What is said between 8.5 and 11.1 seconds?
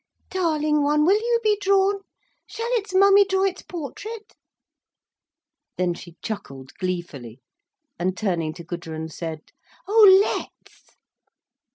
to Gudrun, said: "Oh let's!"